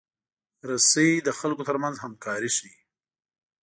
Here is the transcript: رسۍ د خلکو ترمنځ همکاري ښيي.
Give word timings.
رسۍ 0.69 1.11
د 1.27 1.29
خلکو 1.39 1.67
ترمنځ 1.69 1.95
همکاري 2.03 2.49
ښيي. 2.57 2.75